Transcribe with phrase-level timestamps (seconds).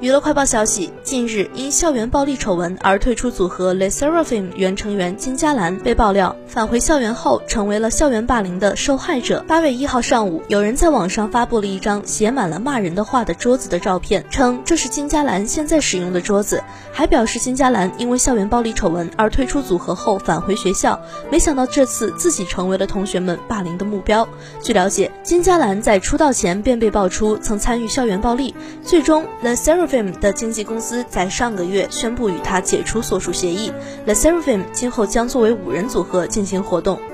[0.00, 9.44] 娱乐快报消息：近日，因校园暴力丑闻而退出组合 Le Seraphim 原成员金佳兰被爆料返回校园后成为了校园霸凌的受害者。
[9.46, 16.62] 八月一号上午，有人在网上发布了一张写满了骂人的话的桌子的照片，称这是金佳兰现在使用的桌子，
[16.92, 24.28] 还表示金佳兰因为校园暴力丑闻而退出组合后返回学校，没想到这次自己成为了同学们霸凌的目标。
[24.60, 28.52] 据了解，金佳兰在出道前便被爆出曾参与校园暴力，
[28.82, 30.12] 最终 Le Seraphim。
[30.20, 33.72] 的经纪公司在上个月宣布与他解除所属协议
[34.04, 37.11] ，The Seraphim 今后将作为五人组合进行活动。